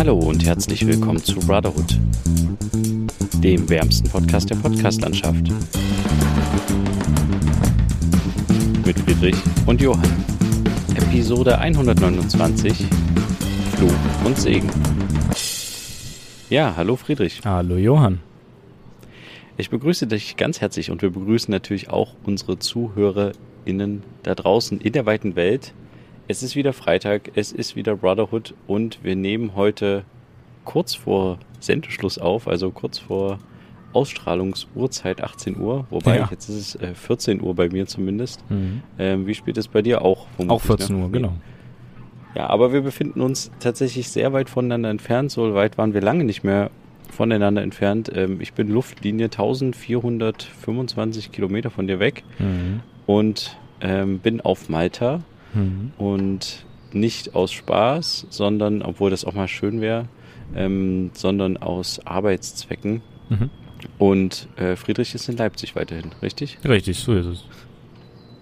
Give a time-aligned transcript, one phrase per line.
[0.00, 2.00] Hallo und herzlich willkommen zu Brotherhood,
[3.44, 5.52] dem wärmsten Podcast der Podcastlandschaft.
[8.86, 9.36] Mit Friedrich
[9.66, 10.24] und Johann.
[10.94, 12.86] Episode 129
[13.76, 13.92] Fluch
[14.24, 14.70] und Segen.
[16.48, 17.42] Ja, hallo Friedrich.
[17.44, 18.20] Hallo Johann.
[19.58, 24.94] Ich begrüße dich ganz herzlich und wir begrüßen natürlich auch unsere ZuhörerInnen da draußen in
[24.94, 25.74] der weiten Welt.
[26.30, 30.04] Es ist wieder Freitag, es ist wieder Brotherhood und wir nehmen heute
[30.64, 33.40] kurz vor Sendeschluss auf, also kurz vor
[33.92, 36.28] Ausstrahlungsuhrzeit 18 Uhr, wobei Ja.
[36.30, 38.48] jetzt ist es äh, 14 Uhr bei mir zumindest.
[38.48, 38.80] Mhm.
[38.96, 40.28] Ähm, wie spät ist bei dir auch?
[40.46, 41.02] Auch 14 ne?
[41.02, 41.32] Uhr, genau.
[42.36, 45.32] Ja, aber wir befinden uns tatsächlich sehr weit voneinander entfernt.
[45.32, 46.70] So weit waren wir lange nicht mehr
[47.10, 48.08] voneinander entfernt.
[48.14, 52.82] Ähm, ich bin Luftlinie 1425 Kilometer von dir weg Mhm.
[53.06, 55.22] und ähm, bin auf Malta
[55.54, 55.92] Mhm.
[55.98, 60.06] und nicht aus Spaß, sondern, obwohl das auch mal schön wäre,
[60.54, 63.02] ähm, sondern aus Arbeitszwecken.
[63.28, 63.50] Mhm.
[63.98, 66.58] Und äh, Friedrich ist in Leipzig weiterhin, richtig?
[66.66, 67.44] Richtig, so ist es.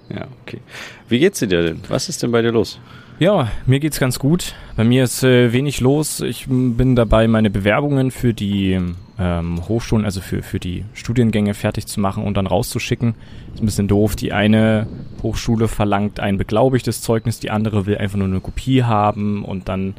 [0.09, 0.61] Ja, okay.
[1.09, 1.81] Wie geht's dir denn?
[1.89, 2.81] Was ist denn bei dir los?
[3.19, 4.55] Ja, mir geht's ganz gut.
[4.77, 6.21] Bei mir ist äh, wenig los.
[6.21, 8.81] Ich bin dabei, meine Bewerbungen für die
[9.19, 13.15] ähm, Hochschulen, also für, für die Studiengänge fertig zu machen und dann rauszuschicken.
[13.55, 14.17] Ist ein bisschen doof.
[14.17, 14.87] Die eine
[15.23, 19.95] Hochschule verlangt ein beglaubigtes Zeugnis, die andere will einfach nur eine Kopie haben und dann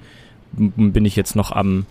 [0.51, 1.85] bin ich jetzt noch am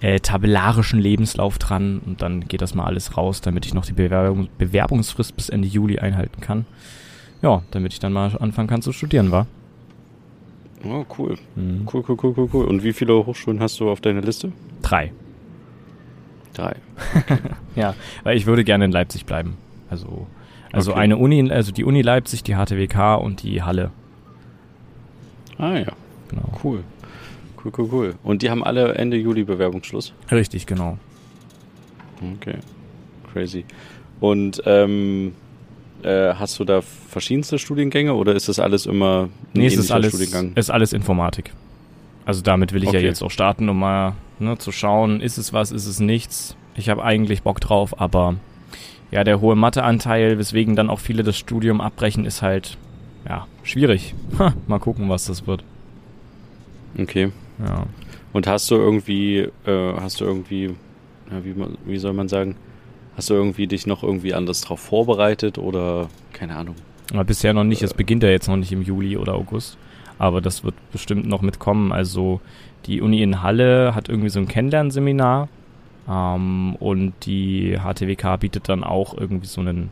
[0.00, 3.92] äh, tabellarischen Lebenslauf dran und dann geht das mal alles raus, damit ich noch die
[3.92, 6.66] Bewerbung, Bewerbungsfrist bis Ende Juli einhalten kann.
[7.40, 9.46] Ja, damit ich dann mal anfangen kann zu studieren, war.
[10.84, 11.36] Oh, cool.
[11.54, 11.88] Mhm.
[11.92, 12.64] Cool, cool, cool, cool, cool.
[12.66, 14.52] Und wie viele Hochschulen hast du auf deiner Liste?
[14.82, 15.12] Drei.
[16.54, 16.76] Drei.
[17.76, 19.56] Ja, weil ich würde gerne in Leipzig bleiben.
[19.88, 20.26] Also,
[20.72, 21.00] also Okay.
[21.00, 23.90] eine Uni, also die Uni Leipzig, die HTWK und die Halle.
[25.58, 25.92] Ah ja,
[26.28, 26.42] Genau.
[26.62, 26.82] cool.
[27.64, 28.14] Cool, cool, cool.
[28.24, 30.12] Und die haben alle Ende Juli Bewerbungsschluss?
[30.30, 30.98] Richtig, genau.
[32.36, 32.56] Okay.
[33.32, 33.64] Crazy.
[34.20, 35.32] Und ähm,
[36.02, 39.78] äh, hast du da verschiedenste Studiengänge oder ist das alles immer ein Nee, es ist
[39.90, 40.52] ähnlicher alles, Studiengang?
[40.54, 41.52] ist alles Informatik.
[42.24, 43.06] Also damit will ich ja Okay.
[43.06, 46.56] jetzt auch starten, um mal ne, zu schauen, ist es was, ist es nichts.
[46.76, 48.36] Ich habe eigentlich Bock drauf, aber
[49.10, 52.76] ja, der hohe Matheanteil, weswegen dann auch viele das Studium abbrechen, ist halt
[53.28, 54.14] ja schwierig.
[54.38, 55.62] Ha, mal gucken, was das wird.
[56.98, 57.32] Okay.
[57.66, 57.84] Ja.
[58.32, 60.74] Und hast du irgendwie, äh, hast du irgendwie,
[61.30, 62.56] ja, wie, man- wie soll man sagen,
[63.16, 66.76] hast du irgendwie dich noch irgendwie anders drauf vorbereitet oder keine Ahnung?
[67.12, 67.82] Aber bisher noch nicht.
[67.82, 67.96] Es Äh.
[67.96, 69.76] beginnt ja jetzt noch nicht im Juli oder August.
[70.22, 71.90] Aber das wird bestimmt noch mitkommen.
[71.90, 72.40] Also
[72.86, 75.48] die Uni in Halle hat irgendwie so ein Kennenlernseminar.
[76.08, 79.90] Ähm, und die HTWK bietet dann auch irgendwie so einen,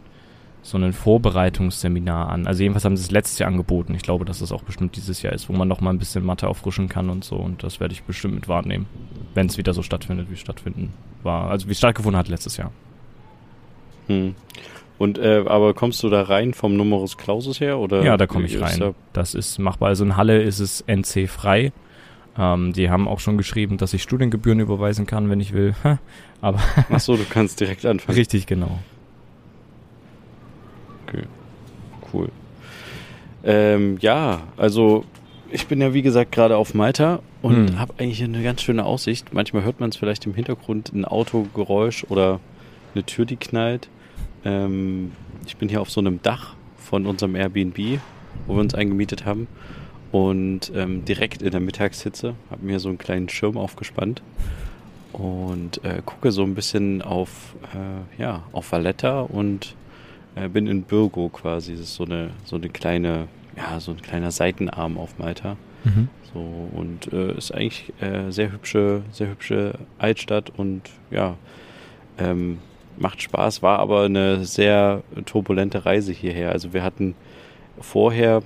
[0.62, 2.46] so einen Vorbereitungsseminar an.
[2.46, 3.92] Also jedenfalls haben sie es letztes Jahr angeboten.
[3.96, 6.24] Ich glaube, dass das auch bestimmt dieses Jahr ist, wo man noch mal ein bisschen
[6.24, 7.34] Mathe auffrischen kann und so.
[7.34, 8.86] Und das werde ich bestimmt mit wahrnehmen,
[9.34, 10.92] wenn es wieder so stattfindet, wie es stattfinden
[11.24, 11.50] war.
[11.50, 12.70] Also wie es stattgefunden hat letztes Jahr.
[14.06, 14.36] Hm.
[15.00, 18.02] Und äh, aber kommst du da rein vom Numerus Clausus her oder?
[18.02, 18.78] Ja, da komme ich rein.
[18.78, 19.88] da- Das ist machbar.
[19.88, 21.72] Also in Halle ist es NC frei.
[22.38, 25.74] Ähm, die haben auch schon geschrieben, dass ich Studiengebühren überweisen kann, wenn ich will.
[26.42, 28.18] Aber Ach so, du kannst direkt anfangen.
[28.18, 28.78] richtig genau.
[31.06, 31.22] Okay,
[32.12, 32.28] cool.
[33.42, 35.04] Ähm, ja, also
[35.50, 37.78] ich bin ja wie gesagt gerade auf Malta und Hm.
[37.78, 39.32] habe eigentlich eine ganz schöne Aussicht.
[39.32, 42.38] Manchmal hört man es vielleicht im Hintergrund, ein Autogeräusch oder
[42.94, 43.88] eine Tür, die knallt.
[44.44, 45.12] Ähm,
[45.46, 48.00] ich bin hier auf so einem Dach von unserem Airbnb,
[48.46, 49.46] wo wir uns eingemietet haben.
[50.12, 54.22] Und ähm, direkt in der Mittagshitze habe mir so einen kleinen Schirm aufgespannt
[55.12, 59.76] und äh, gucke so ein bisschen auf, äh, ja, auf Valletta und
[60.34, 61.72] äh, bin in Birgo quasi.
[61.72, 65.56] Das ist so eine, so eine kleine, ja, so ein kleiner Seitenarm auf Malta.
[65.84, 66.08] Mhm.
[66.32, 71.36] So, und äh, ist eigentlich äh, sehr hübsche, sehr hübsche Altstadt und ja,
[72.18, 72.58] ähm,
[73.00, 76.52] macht Spaß, war aber eine sehr turbulente Reise hierher.
[76.52, 77.14] Also wir hatten
[77.80, 78.42] vorher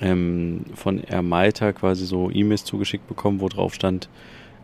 [0.00, 4.08] ähm, von Air Malta quasi so E-Mails zugeschickt bekommen, wo drauf stand,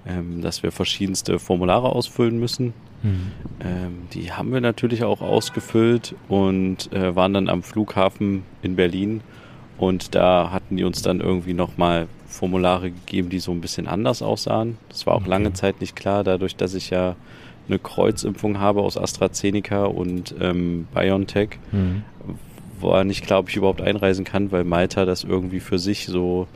[0.06, 2.74] ähm, dass wir verschiedenste Formulare ausfüllen müssen.
[3.02, 3.32] Mhm.
[3.60, 9.22] Ähm, die haben wir natürlich auch ausgefüllt und äh, waren dann am Flughafen in Berlin.
[9.78, 14.20] Und da hatten die uns dann irgendwie nochmal Formulare gegeben, die so ein bisschen anders
[14.20, 14.76] aussahen.
[14.90, 15.30] Das war auch Okay.
[15.30, 17.16] lange Zeit nicht klar, dadurch, dass ich ja
[17.70, 22.02] eine Kreuzimpfung habe aus AstraZeneca und ähm, BioNTech, Mhm.
[22.80, 26.46] war nicht klar, ob ich überhaupt einreisen kann, weil Malta das irgendwie für sich so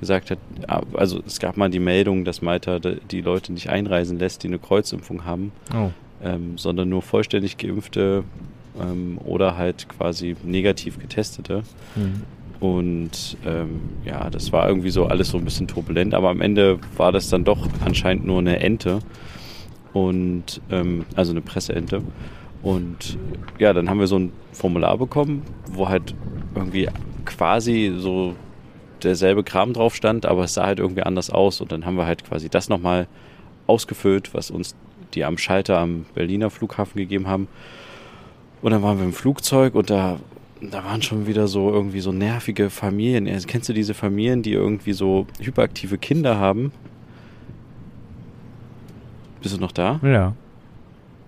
[0.00, 0.38] gesagt hat,
[0.68, 4.48] ah, also es gab mal die Meldung, dass Malta die Leute nicht einreisen lässt, die
[4.48, 5.90] eine Kreuzimpfung haben, Oh.
[6.22, 8.24] ähm, sondern nur vollständig geimpfte
[8.80, 11.62] ähm, oder halt quasi negativ getestete.
[11.96, 12.22] Mhm.
[12.60, 16.78] Und ähm, ja, das war irgendwie so alles so ein bisschen turbulent, aber am Ende
[16.96, 18.98] war das dann doch anscheinend nur eine Ente
[19.92, 22.02] und ähm, also eine Presseente.
[22.62, 23.18] Und
[23.58, 26.14] ja, dann haben wir so ein Formular bekommen, wo halt
[26.54, 26.88] irgendwie
[27.24, 28.34] quasi so
[29.02, 31.60] derselbe Kram drauf stand, aber es sah halt irgendwie anders aus.
[31.60, 33.08] Und dann haben wir halt quasi das nochmal
[33.66, 34.74] ausgefüllt, was uns
[35.14, 37.48] die am Schalter am Berliner Flughafen gegeben haben.
[38.62, 40.18] Und dann waren wir im Flugzeug und da
[40.62, 43.26] da waren schon wieder so irgendwie so nervige Familien.
[43.46, 46.72] Kennst du diese Familien, die irgendwie so hyperaktive Kinder haben?
[49.42, 50.00] Bist du noch da?
[50.02, 50.34] Ja.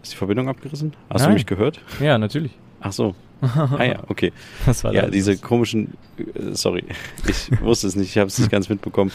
[0.02, 0.92] Ist die Verbindung abgerissen?
[1.10, 1.30] Hast Nein.
[1.30, 1.80] du mich gehört?
[2.00, 2.52] Ja, natürlich.
[2.80, 3.14] Ach so.
[3.76, 4.32] Ah ja, okay.
[4.66, 5.10] Das war Ja, das.
[5.10, 6.84] diese komischen, äh, sorry,
[7.26, 9.10] ich wusste es nicht, ich habe es nicht ganz mitbekommen,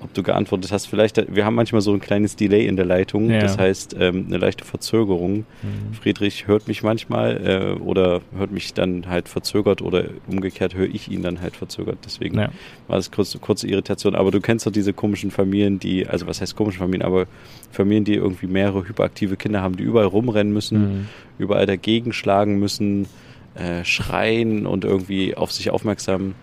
[0.00, 0.86] ob du geantwortet hast.
[0.86, 3.40] Vielleicht, wir haben manchmal so ein kleines Delay in der Leitung, Ja.
[3.40, 5.46] das heißt ähm, eine leichte Verzögerung.
[5.62, 5.94] Mhm.
[5.94, 11.10] Friedrich hört mich manchmal äh, oder hört mich dann halt verzögert oder umgekehrt höre ich
[11.10, 11.98] ihn dann halt verzögert.
[12.04, 12.50] Deswegen Ja.
[12.88, 14.14] war das kurz, kurze Irritation.
[14.14, 17.26] Aber du kennst doch diese komischen Familien, die, also was heißt komische Familien, aber
[17.70, 21.08] Familien, die irgendwie mehrere hyperaktive Kinder haben, die überall rumrennen müssen, Mhm.
[21.38, 23.06] überall dagegen schlagen müssen,
[23.54, 26.34] äh, schreien und irgendwie auf sich aufmerksam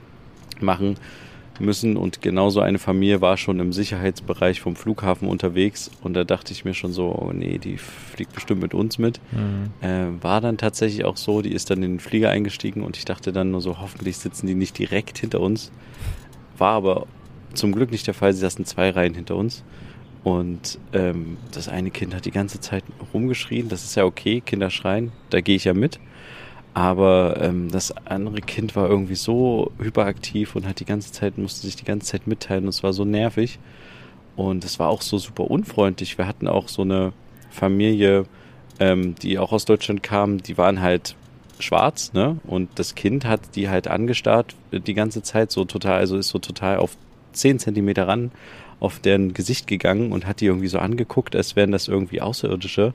[0.59, 0.95] machen
[1.59, 1.97] müssen.
[1.97, 5.91] Und genauso eine Familie war schon im Sicherheitsbereich vom Flughafen unterwegs.
[6.01, 9.19] Und da dachte ich mir schon so, oh nee, die fliegt bestimmt mit uns mit.
[9.31, 9.88] Mhm.
[9.88, 13.05] Äh, war dann tatsächlich auch so, die ist dann in den Flieger eingestiegen und ich
[13.05, 15.71] dachte dann nur so, hoffentlich sitzen die nicht direkt hinter uns.
[16.57, 17.07] War aber
[17.53, 19.63] zum Glück nicht der Fall, sie saßen zwei Reihen hinter uns.
[20.23, 22.83] Und ähm, das eine Kind hat die ganze Zeit
[23.13, 26.00] rumgeschrien, das ist ja okay, Kinder schreien, da gehe ich ja mit.
[26.74, 31.62] Aber ähm, das andere Kind war irgendwie so hyperaktiv und hat die ganze Zeit, musste
[31.68, 33.60] sich die ganze Zeit mitteilen und es war so nervig.
[34.36, 36.18] Und es war auch so super unfreundlich.
[36.18, 37.14] Wir hatten auch so eine
[37.52, 38.25] Familie,
[38.80, 41.16] ähm, die auch aus Deutschland kam, die waren halt
[41.60, 42.38] schwarz, ne?
[42.46, 46.40] Und das Kind hat die halt angestarrt die ganze Zeit, so total, also ist so
[46.40, 46.98] total auf
[47.34, 48.31] 10 Zentimeter ran
[48.83, 52.94] auf deren Gesicht gegangen und hat die irgendwie so angeguckt, als wären das irgendwie Außerirdische.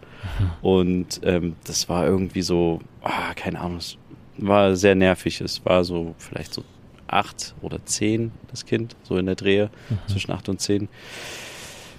[0.61, 3.97] Und ähm, das war irgendwie so, ah, keine Ahnung, es
[4.37, 5.41] war sehr nervig.
[5.41, 6.63] Es war so vielleicht so
[7.07, 9.71] acht oder zehn, das Kind, so in der Drehe,
[10.09, 10.89] zwischen acht und zehn.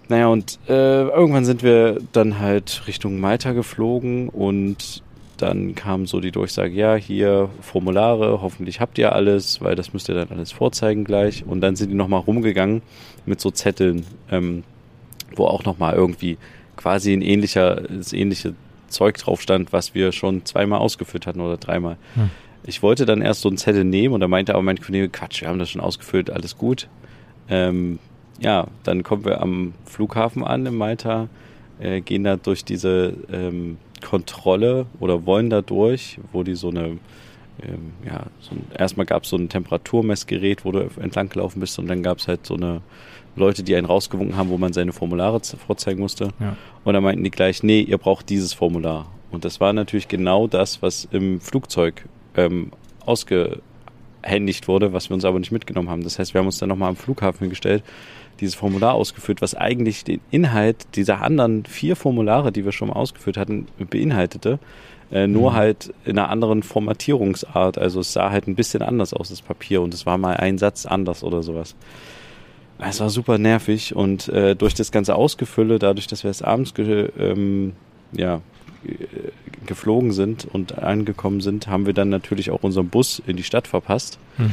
[0.07, 5.01] Naja, und äh, irgendwann sind wir dann halt Richtung Malta geflogen und
[5.42, 10.09] dann kam so die Durchsage, ja, hier Formulare, hoffentlich habt ihr alles, weil das müsst
[10.09, 11.45] ihr dann alles vorzeigen gleich.
[11.45, 12.81] Und dann sind die nochmal rumgegangen
[13.30, 14.64] mit so Zetteln, ähm,
[15.36, 16.38] wo auch nochmal irgendwie
[16.76, 18.56] quasi ein ähnlicher, das ähnliche
[18.88, 21.98] Zeug drauf stand, was wir schon zweimal ausgefüllt hatten oder dreimal.
[22.16, 22.30] Hm.
[22.64, 25.42] Ich wollte dann erst so einen Zettel nehmen und da meinte aber mein Kollege, Quatsch,
[25.42, 26.88] wir haben das schon ausgefüllt, alles gut.
[27.48, 28.00] Ähm,
[28.40, 31.30] ja, dann kommen wir am Flughafen an in Malta,
[31.80, 36.98] äh, gehen da durch diese ähm, Kontrolle oder wollen da durch, wo die so eine,
[37.63, 41.79] ähm, ja, so ein, erstmal gab es so ein Temperaturmessgerät, wo du entlang gelaufen bist
[41.79, 42.81] und dann gab es halt so eine
[43.35, 46.29] Leute, die einen rausgewunken haben, wo man seine Formulare vorzeigen musste.
[46.39, 46.56] Ja.
[46.83, 49.07] Und dann meinten die gleich, nee, ihr braucht dieses Formular.
[49.31, 52.71] Und das war natürlich genau das, was im Flugzeug ähm,
[53.06, 56.03] ausgehändigt wurde, was wir uns aber nicht mitgenommen haben.
[56.03, 57.83] Das heißt, wir haben uns dann nochmal am Flughafen hingestellt,
[58.39, 62.95] dieses Formular ausgefüllt, was eigentlich den Inhalt dieser anderen vier Formulare, die wir schon mal
[62.95, 64.59] ausgefüllt hatten, beinhaltete.
[65.11, 65.56] Äh, nur Mhm.
[65.56, 67.77] halt in einer anderen Formatierungsart.
[67.77, 69.81] Also es sah halt ein bisschen anders aus, das Papier.
[69.81, 71.75] Und es war mal ein Satz anders oder sowas.
[72.78, 76.73] Es war super nervig und äh, durch das ganze Ausgefülle, dadurch, dass wir erst abends
[76.73, 77.73] ge ähm,
[78.13, 78.35] ja,
[78.85, 78.92] äh,
[79.66, 83.68] geflogen sind und angekommen sind, haben wir dann natürlich auch unseren Bus in die Stadt
[83.68, 84.18] verpasst.
[84.37, 84.51] Mhm.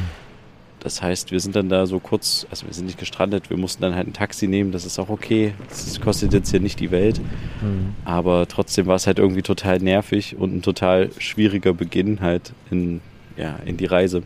[0.87, 3.81] Das heißt, wir sind dann da so kurz, also wir sind nicht gestrandet, wir mussten
[3.81, 5.53] dann halt ein Taxi nehmen, das ist auch okay.
[5.67, 7.19] Das kostet jetzt hier nicht die Welt,
[7.61, 7.93] Mhm.
[8.05, 13.01] aber trotzdem war es halt irgendwie total nervig und ein total schwieriger Beginn halt in,
[13.35, 14.23] ja, in die Reise.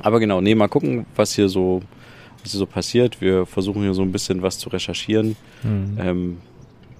[0.00, 1.82] Aber genau, nee, mal gucken, was hier so,
[2.44, 3.20] was hier so passiert.
[3.20, 5.34] Wir versuchen hier so ein bisschen was zu recherchieren.
[5.64, 5.98] Mhm.
[6.00, 6.36] Ähm,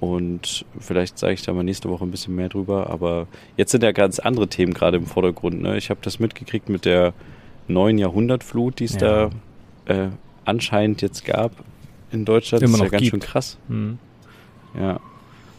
[0.01, 2.91] und vielleicht sage ich da mal nächste Woche ein bisschen mehr drüber.
[2.91, 5.63] Aber jetzt sind ja ganz andere Themen gerade im Vordergrund.
[5.63, 5.77] Ne?
[5.77, 7.13] Ich habe das mitgekriegt mit der
[7.73, 9.31] neuen Jahrhundertflut, die es Ja.
[9.87, 10.09] da äh,
[10.45, 11.53] anscheinend jetzt gab
[12.12, 12.62] in Deutschland.
[12.62, 13.11] Immer das ist ja noch ganz gibt.
[13.11, 13.59] schön krass.
[13.69, 13.99] Mhm.
[14.79, 15.00] Ja.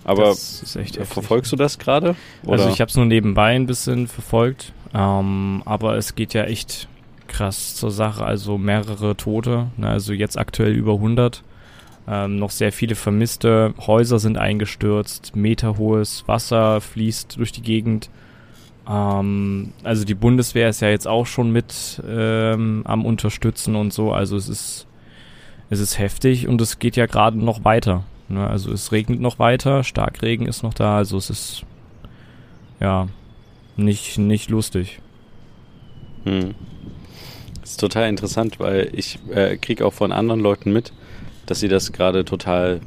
[0.04, 2.16] Aber verfolgst du das gerade?
[2.48, 6.88] Also ich habe es nur nebenbei ein bisschen verfolgt, ähm, aber es geht ja echt
[7.28, 8.26] krass zur Sache.
[8.26, 11.44] Also mehrere Tote, ne, also jetzt aktuell über 100.
[12.08, 18.10] Ähm, noch sehr viele Vermisste, Häuser sind eingestürzt, meterhohes Wasser fließt durch die Gegend.
[18.88, 24.12] Ähm, also die Bundeswehr ist ja jetzt auch schon mit ähm, am Unterstützen und so.
[24.12, 24.88] Also es ist,
[25.70, 28.04] es ist heftig und es geht ja gerade noch weiter.
[28.30, 28.48] Ne?
[28.48, 31.64] Also es regnet noch weiter, Starkregen ist noch da, also es ist
[32.80, 33.08] ja
[33.76, 35.00] nicht, nicht lustig.
[36.24, 36.56] Hm.
[37.62, 40.94] Das ist total interessant, weil ich äh, kriege auch von anderen Leuten mit,
[41.46, 42.82] dass sie das gerade total,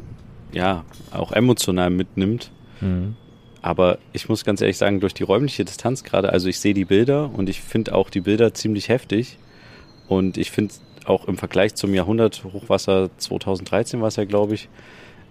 [0.53, 2.51] ja, auch emotional mitnimmt.
[2.81, 3.17] Mhm.
[3.65, 6.85] Aber ich muss ganz ehrlich sagen, durch die räumliche Distanz gerade, also ich sehe die
[6.85, 9.39] Bilder und ich finde auch die Bilder ziemlich heftig.
[10.07, 10.75] Und ich finde
[11.07, 14.69] auch im Vergleich zum Jahrhundert-Hochwasser 2013 war es ja, glaube ich,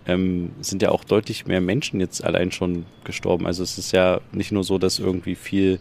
[0.08, 3.46] ähm, sind ja auch deutlich mehr Menschen jetzt allein schon gestorben.
[3.46, 5.80] Also es ist ja nicht nur so, dass irgendwie viel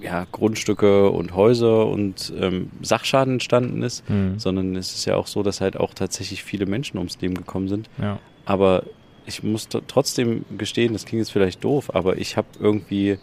[0.00, 4.38] ja, Grundstücke und Häuser und ähm, Sachschaden entstanden ist, mhm.
[4.38, 7.66] sondern es ist ja auch so, dass halt auch tatsächlich viele Menschen ums Leben gekommen
[7.66, 7.90] sind.
[8.00, 8.20] Ja.
[8.44, 8.84] Aber
[9.26, 13.18] ich muss trotzdem gestehen, das klingt jetzt vielleicht doof, aber ich habe irgendwie,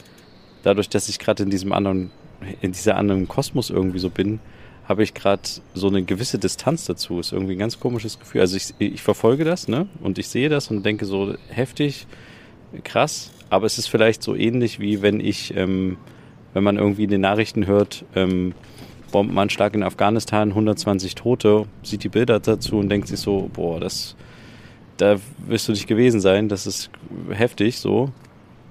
[0.64, 2.12] dadurch, dass ich gerade in diesem anderen,
[2.62, 4.40] in dieser anderen Kosmos irgendwie so bin,
[4.90, 5.44] habe ich gerade
[5.76, 7.20] so eine gewisse Distanz dazu.
[7.20, 8.42] Ist irgendwie ein ganz komisches Gefühl.
[8.42, 9.88] Also ich, ich verfolge das, ne?
[10.02, 12.08] Und ich sehe das und denke so heftig,
[12.84, 13.32] krass.
[13.52, 15.98] Aber es ist vielleicht so ähnlich wie wenn ich, ähm,
[16.54, 18.54] wenn man irgendwie in den Nachrichten hört, ähm,
[19.12, 24.16] Bombenanschlag in Afghanistan, 120 Tote, sieht die Bilder dazu und denkt sich so, boah, das,
[25.00, 26.90] da wirst du nicht gewesen sein, das ist
[27.30, 28.12] heftig so.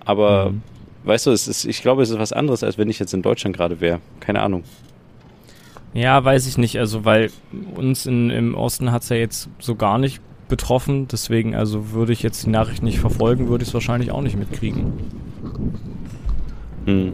[0.05, 0.63] Aber mhm.
[1.05, 3.23] weißt du, es ist, ich glaube, es ist was anderes, als wenn ich jetzt in
[3.23, 4.01] Deutschland gerade wäre.
[4.21, 4.65] Keine Ahnung.
[5.95, 6.79] Ja, weiß ich nicht.
[6.79, 7.31] Also, weil
[7.75, 11.09] uns in, im Osten hat es ja jetzt so gar nicht betroffen.
[11.09, 14.37] Deswegen, also würde ich jetzt die Nachricht nicht verfolgen, würde ich es wahrscheinlich auch nicht
[14.37, 14.93] mitkriegen.
[16.85, 17.13] Hm.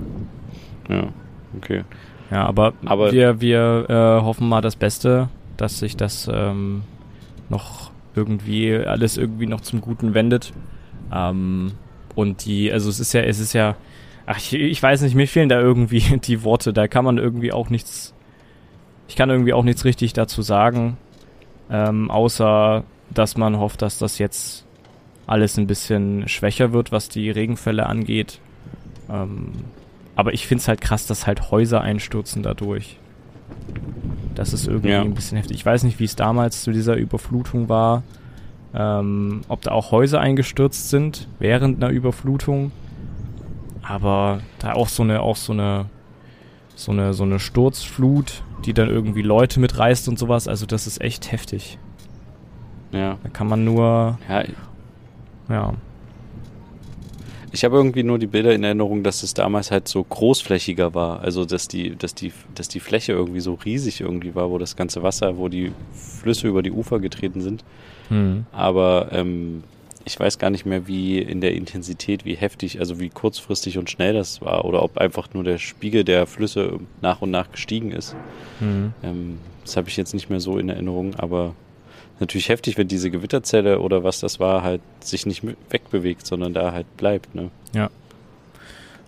[0.88, 1.08] Ja,
[1.56, 1.84] okay.
[2.30, 6.82] Ja, aber, aber wir, wir äh, hoffen mal das Beste, dass sich das ähm,
[7.48, 10.52] noch irgendwie alles irgendwie noch zum Guten wendet.
[11.12, 11.72] Ähm,
[12.14, 13.76] und die, also es ist ja, es ist ja,
[14.26, 17.52] ach, ich, ich weiß nicht, mir fehlen da irgendwie die Worte, da kann man irgendwie
[17.52, 18.14] auch nichts
[19.08, 20.96] ich kann irgendwie auch nichts richtig dazu sagen,
[21.70, 24.66] ähm, außer dass man hofft, dass das jetzt
[25.26, 28.40] alles ein bisschen schwächer wird, was die Regenfälle angeht.
[29.10, 29.52] Ähm,
[30.16, 32.98] aber ich finde es halt krass, dass halt Häuser einstürzen dadurch.
[34.34, 35.02] Das ist irgendwie ja.
[35.02, 35.56] ein bisschen heftig.
[35.56, 38.02] Ich weiß nicht, wie es damals zu dieser Überflutung war.
[38.74, 42.72] Ähm, ob da auch Häuser eingestürzt sind während einer Überflutung.
[43.82, 45.86] Aber da auch so eine, auch so eine,
[46.74, 50.48] so eine, so eine Sturzflut die dann irgendwie Leute mitreißt und sowas.
[50.48, 51.78] Also das ist echt heftig.
[52.92, 53.18] Ja.
[53.22, 54.18] Da kann man nur.
[54.28, 54.44] Ja.
[55.48, 55.74] ja.
[57.54, 61.20] Ich habe irgendwie nur die Bilder in Erinnerung, dass es damals halt so großflächiger war.
[61.20, 64.74] Also dass die, dass die, dass die Fläche irgendwie so riesig irgendwie war, wo das
[64.74, 67.62] ganze Wasser, wo die Flüsse über die Ufer getreten sind.
[68.10, 68.46] Mhm.
[68.50, 69.62] Aber ähm,
[70.04, 73.88] ich weiß gar nicht mehr, wie in der Intensität, wie heftig, also wie kurzfristig und
[73.88, 77.92] schnell das war oder ob einfach nur der Spiegel der Flüsse nach und nach gestiegen
[77.92, 78.16] ist.
[78.58, 78.94] Mhm.
[79.04, 81.54] Ähm, das habe ich jetzt nicht mehr so in Erinnerung, aber
[82.20, 86.72] natürlich heftig, wenn diese Gewitterzelle oder was das war, halt sich nicht wegbewegt, sondern da
[86.72, 87.34] halt bleibt.
[87.34, 87.50] Ne?
[87.72, 87.90] Ja.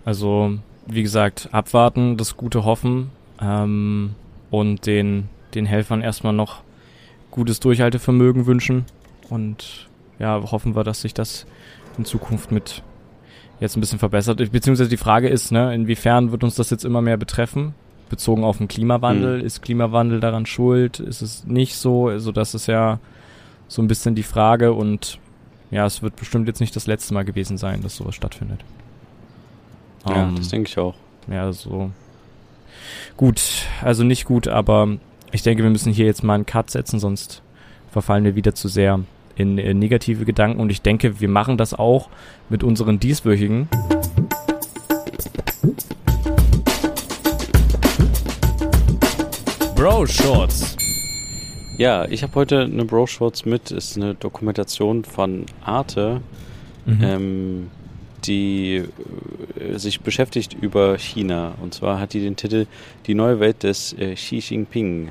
[0.05, 3.11] Also, wie gesagt, abwarten, das Gute hoffen
[3.41, 4.15] ähm,
[4.51, 6.61] und den, den Helfern erstmal noch
[7.31, 8.85] gutes Durchhaltevermögen wünschen
[9.29, 9.87] und
[10.19, 11.45] ja, hoffen wir, dass sich das
[11.97, 12.83] in Zukunft mit
[13.59, 14.37] jetzt ein bisschen verbessert.
[14.51, 17.73] Beziehungsweise die Frage ist, ne, inwiefern wird uns das jetzt immer mehr betreffen?
[18.09, 19.39] Bezogen auf den Klimawandel.
[19.39, 19.45] Mhm.
[19.45, 20.99] Ist Klimawandel daran schuld?
[20.99, 22.07] Ist es nicht so?
[22.07, 22.99] Also das ist ja
[23.67, 25.19] so ein bisschen die Frage und
[25.71, 28.61] ja, es wird bestimmt jetzt nicht das letzte Mal gewesen sein, dass sowas stattfindet.
[30.07, 30.95] Ja, um, ähm, das denke ich auch.
[31.29, 31.91] Ja, so.
[33.17, 33.41] Gut,
[33.81, 34.97] also nicht gut, aber
[35.31, 37.41] ich denke, wir müssen hier jetzt mal einen Cut setzen, sonst
[37.91, 39.01] verfallen wir wieder zu sehr
[39.35, 42.09] in, in negative Gedanken und ich denke, wir machen das auch
[42.49, 43.67] mit unseren dieswöchigen.
[49.77, 50.75] Bro Shorts.
[51.77, 53.69] Ja, ich habe heute eine Bro Shorts mit.
[53.69, 56.21] Ist eine Dokumentation von Arte,
[56.87, 57.03] mhm.
[57.03, 57.71] ähm,
[58.25, 58.83] die
[59.59, 61.53] äh, sich beschäftigt über China.
[61.61, 62.65] Und zwar hat die den Titel
[63.05, 65.09] Die neue Welt des äh, Xi Jinping.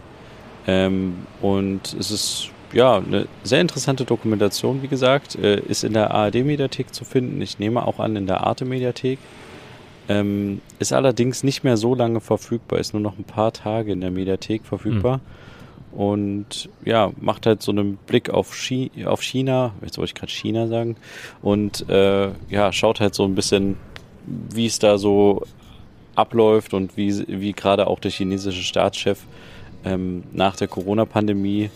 [0.66, 6.10] Ähm, und es ist ja, eine sehr interessante Dokumentation, wie gesagt, äh, ist in der
[6.10, 7.40] ARD-Mediathek zu finden.
[7.40, 9.20] Ich nehme auch an, in der Arte-Mediathek.
[10.08, 14.00] Ähm, ist allerdings nicht mehr so lange verfügbar, ist nur noch ein paar Tage in
[14.00, 15.18] der Mediathek verfügbar.
[15.18, 16.00] Mhm.
[16.00, 20.32] Und ja, macht halt so einen Blick auf, Chi auf China, jetzt wollte ich gerade
[20.32, 20.96] China sagen,
[21.40, 23.76] und äh, ja, schaut halt so ein bisschen,
[24.26, 25.42] wie es da so
[26.14, 29.20] abläuft und wie, wie gerade auch der chinesische Staatschef
[29.84, 31.70] ähm, nach der Corona-Pandemie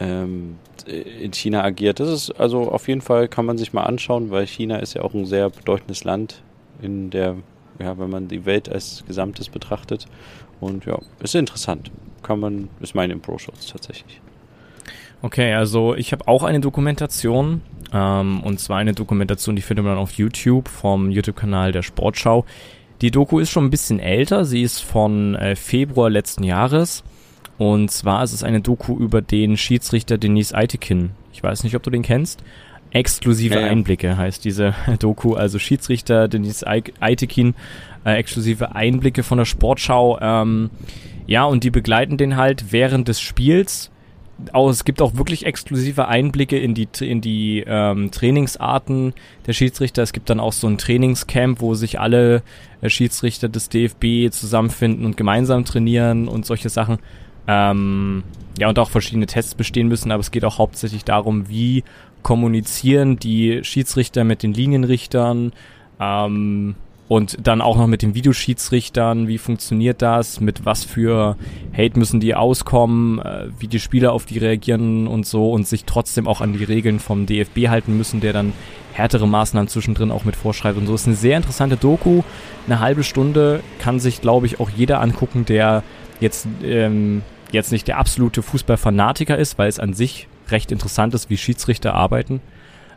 [0.00, 0.56] ähm,
[0.86, 2.00] in China agiert.
[2.00, 5.02] Das ist also auf jeden Fall kann man sich mal anschauen, weil China ist ja
[5.02, 6.42] auch ein sehr bedeutendes Land
[6.82, 7.36] in der,
[7.78, 10.06] ja, wenn man die Welt als Gesamtes betrachtet.
[10.60, 11.90] Und ja, ist interessant.
[12.22, 14.20] Kann man, ist meine Impro-Shows tatsächlich.
[15.22, 19.98] Okay, also ich habe auch eine Dokumentation, ähm, und zwar eine Dokumentation, die findet man
[19.98, 22.44] auf YouTube vom YouTube-Kanal der Sportschau.
[23.00, 24.44] Die Doku ist schon ein bisschen älter.
[24.44, 27.04] Sie ist von äh, Februar letzten Jahres.
[27.56, 31.10] Und zwar ist es eine Doku über den Schiedsrichter Denise Eitekin.
[31.32, 32.42] Ich weiß nicht, ob du den kennst.
[32.90, 33.66] Exklusive ja, ja.
[33.68, 35.34] Einblicke heißt diese Doku.
[35.34, 37.54] Also Schiedsrichter Denise Eitekin,
[38.04, 40.18] äh, exklusive Einblicke von der Sportschau.
[40.20, 40.70] Ähm,
[41.26, 43.90] ja, und die begleiten den halt während des Spiels
[44.52, 49.14] auch, es gibt auch wirklich exklusive Einblicke in die, in die ähm, Trainingsarten
[49.46, 50.02] der Schiedsrichter.
[50.02, 52.42] Es gibt dann auch so ein Trainingscamp, wo sich alle
[52.80, 56.98] äh, Schiedsrichter des DFB zusammenfinden und gemeinsam trainieren und solche Sachen.
[57.48, 58.22] Ähm,
[58.58, 61.82] ja, und auch verschiedene Tests bestehen müssen, aber es geht auch hauptsächlich darum, wie
[62.28, 65.52] kommunizieren die Schiedsrichter mit den Linienrichtern.
[65.98, 66.74] Ähm,
[67.08, 71.38] und dann auch noch mit den Videoschiedsrichtern, wie funktioniert das, mit was für
[71.72, 75.86] Hate müssen die auskommen, äh, wie die Spieler auf die reagieren und so und sich
[75.86, 78.52] trotzdem auch an die Regeln vom DFB halten müssen, der dann
[78.92, 80.94] härtere Maßnahmen zwischendrin auch mit vorschreibt und so.
[80.94, 82.24] Ist eine sehr interessante Doku,
[82.66, 85.82] eine halbe Stunde kann sich, glaube ich, auch jeder angucken, der
[86.20, 91.30] jetzt, ähm, jetzt nicht der absolute Fußballfanatiker ist, weil es an sich recht interessant ist,
[91.30, 92.40] wie Schiedsrichter arbeiten.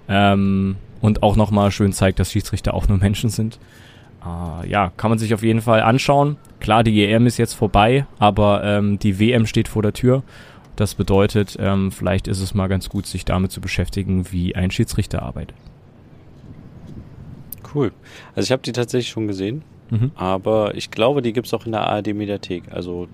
[0.07, 3.59] Ähm, und auch nochmal schön zeigt, dass Schiedsrichter auch nur Menschen sind.
[4.23, 6.37] Uh, ja, kann man sich auf jeden Fall anschauen.
[6.59, 10.21] Klar, die EM ist jetzt vorbei, aber ähm, die WM steht vor der Tür.
[10.75, 14.69] Das bedeutet, ähm, vielleicht ist es mal ganz gut, sich damit zu beschäftigen, wie ein
[14.69, 15.55] Schiedsrichter arbeitet.
[17.73, 17.91] Cool.
[18.35, 20.11] Also ich habe die tatsächlich schon gesehen, mhm.
[20.15, 22.65] aber ich glaube, die gibt es auch in der ARD-Mediathek.
[22.71, 23.07] Also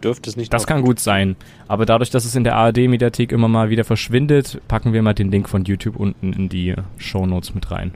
[0.00, 0.52] dürfte es nicht.
[0.52, 1.36] Das kann gut sein.
[1.68, 5.30] Aber dadurch, dass es in der ARD-Mediathek immer mal wieder verschwindet, packen wir mal den
[5.30, 7.92] Link von YouTube unten in die Show Notes mit rein.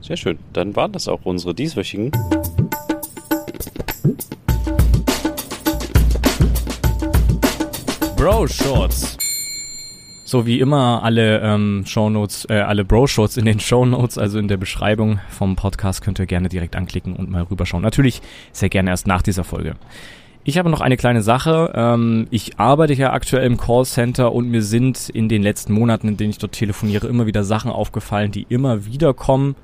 [0.00, 0.38] Sehr schön.
[0.52, 2.10] Dann waren das auch unsere dieswöchigen.
[8.16, 9.16] Bro Shorts.
[10.30, 14.58] So wie immer alle ähm, Shownotes, äh, alle Bro-Shorts in den Shownotes, also in der
[14.58, 17.82] Beschreibung vom Podcast, könnt ihr gerne direkt anklicken und mal rüberschauen.
[17.82, 18.22] Natürlich
[18.52, 19.74] sehr gerne erst nach dieser Folge.
[20.42, 21.72] Ich habe noch eine kleine Sache.
[21.74, 26.16] Ähm, ich arbeite ja aktuell im Callcenter und mir sind in den letzten Monaten, in
[26.16, 29.54] denen ich dort telefoniere, immer wieder Sachen aufgefallen, die immer wieder kommen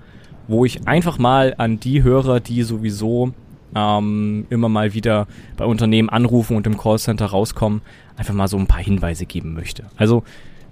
[0.48, 3.32] wo ich einfach mal an die Hörer, die sowieso
[3.74, 7.82] ähm, immer mal wieder bei Unternehmen anrufen und im Callcenter rauskommen,
[8.16, 9.84] einfach mal so ein paar Hinweise geben möchte.
[9.96, 10.22] Also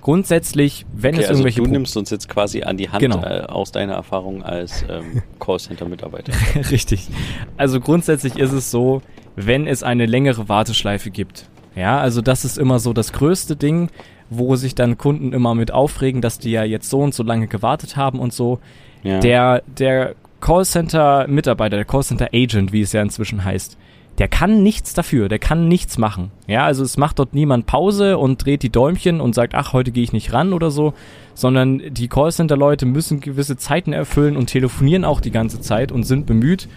[0.00, 1.62] grundsätzlich, wenn okay, es also irgendwelche...
[1.62, 3.22] Du nimmst uns jetzt quasi an die Hand genau.
[3.22, 6.32] äh, aus deiner Erfahrung als ähm, Callcenter-Mitarbeiter.
[6.70, 7.08] Richtig.
[7.56, 9.02] Also grundsätzlich ist es so,
[9.36, 13.90] wenn es eine längere Warteschleife gibt, ja, also das ist immer so das größte Ding,
[14.30, 17.46] wo sich dann Kunden immer mit aufregen, dass die ja jetzt so und so lange
[17.46, 18.60] gewartet haben und so.
[19.02, 19.20] Ja.
[19.20, 23.76] Der, der Callcenter-Mitarbeiter, der Callcenter-Agent, wie es ja inzwischen heißt,
[24.18, 26.30] der kann nichts dafür, der kann nichts machen.
[26.46, 29.90] Ja, also es macht dort niemand Pause und dreht die Däumchen und sagt, ach, heute
[29.90, 30.94] gehe ich nicht ran oder so,
[31.34, 36.26] sondern die Callcenter-Leute müssen gewisse Zeiten erfüllen und telefonieren auch die ganze Zeit und sind
[36.26, 36.68] bemüht,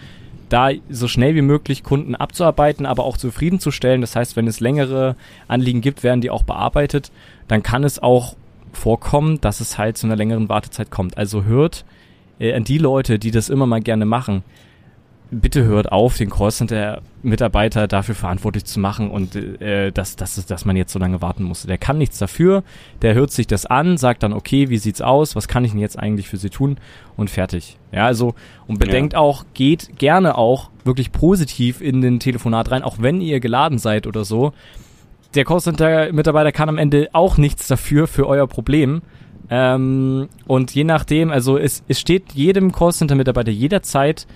[0.49, 4.01] da so schnell wie möglich Kunden abzuarbeiten, aber auch zufriedenzustellen.
[4.01, 5.15] Das heißt, wenn es längere
[5.47, 7.11] Anliegen gibt, werden die auch bearbeitet.
[7.47, 8.35] Dann kann es auch
[8.71, 11.17] vorkommen, dass es halt zu einer längeren Wartezeit kommt.
[11.17, 11.85] Also hört
[12.39, 14.43] äh, an die Leute, die das immer mal gerne machen,
[15.31, 20.75] bitte hört auf, den Callcenter-Mitarbeiter dafür verantwortlich zu machen und äh, dass, dass, dass man
[20.75, 21.67] jetzt so lange warten musste.
[21.67, 22.63] Der kann nichts dafür,
[23.01, 25.79] der hört sich das an, sagt dann, okay, wie sieht's aus, was kann ich denn
[25.79, 26.77] jetzt eigentlich für sie tun
[27.15, 27.77] und fertig.
[27.91, 28.35] Ja, also
[28.67, 29.19] und bedenkt ja.
[29.19, 34.07] auch, geht gerne auch wirklich positiv in den Telefonat rein, auch wenn ihr geladen seid
[34.07, 34.53] oder so.
[35.35, 39.01] Der Callcenter-Mitarbeiter kann am Ende auch nichts dafür für euer Problem
[39.49, 44.27] ähm, und je nachdem, also es, es steht jedem Callcenter-Mitarbeiter jederzeit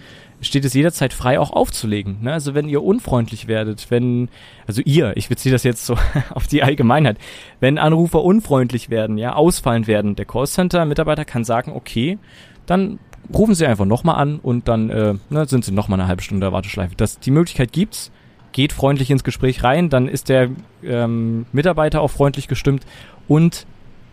[0.41, 2.17] steht es jederzeit frei, auch aufzulegen.
[2.21, 2.34] Ne?
[2.34, 4.30] Also wenn ihr unfreundlich werdet, wenn,
[4.67, 5.95] also ihr, ich beziehe das jetzt so
[6.32, 7.17] auf die Allgemeinheit,
[7.60, 12.17] wenn Anrufer unfreundlich werden, ja, ausfallen werden, der Callcenter-Mitarbeiter kann sagen, okay,
[12.65, 13.00] dann
[13.34, 16.45] rufen Sie einfach nochmal an und dann äh, ne, sind Sie nochmal eine halbe Stunde
[16.45, 16.95] der Warteschleife.
[16.95, 18.12] Das, die Möglichkeit gibt's,
[18.52, 20.50] geht freundlich ins Gespräch rein, dann ist der
[20.84, 22.86] ähm, Mitarbeiter auch freundlich gestimmt
[23.28, 23.65] und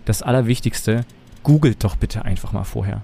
[0.09, 1.05] das Allerwichtigste,
[1.43, 3.03] googelt doch bitte einfach mal vorher.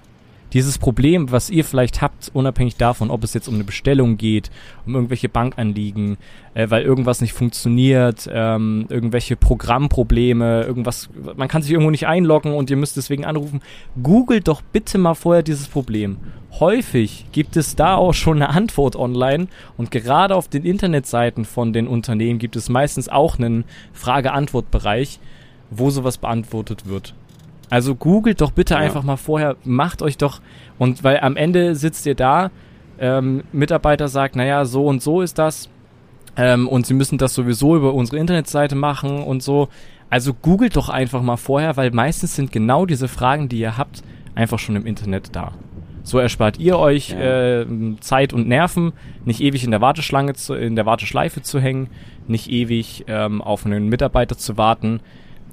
[0.53, 4.51] Dieses Problem, was ihr vielleicht habt, unabhängig davon, ob es jetzt um eine Bestellung geht,
[4.85, 6.15] um irgendwelche Bankanliegen,
[6.53, 12.53] äh, weil irgendwas nicht funktioniert, ähm, irgendwelche Programmprobleme, irgendwas, man kann sich irgendwo nicht einloggen
[12.53, 13.61] und ihr müsst deswegen anrufen.
[14.01, 16.17] Googelt doch bitte mal vorher dieses Problem.
[16.59, 21.73] Häufig gibt es da auch schon eine Antwort online und gerade auf den Internetseiten von
[21.73, 25.19] den Unternehmen gibt es meistens auch einen Frage-Antwort-Bereich
[25.69, 27.13] wo sowas beantwortet wird.
[27.69, 28.79] Also googelt doch bitte ja.
[28.79, 30.41] einfach mal vorher, macht euch doch,
[30.77, 32.51] und weil am Ende sitzt ihr da,
[32.99, 35.69] ähm, Mitarbeiter sagt, naja, so und so ist das,
[36.37, 39.69] ähm, und sie müssen das sowieso über unsere Internetseite machen und so.
[40.09, 44.03] Also googelt doch einfach mal vorher, weil meistens sind genau diese Fragen, die ihr habt,
[44.35, 45.53] einfach schon im Internet da.
[46.03, 47.61] So erspart ihr euch ja.
[47.61, 47.65] äh,
[47.99, 51.89] Zeit und Nerven, nicht ewig in der Warteschlange, zu, in der Warteschleife zu hängen,
[52.27, 54.99] nicht ewig ähm, auf einen Mitarbeiter zu warten.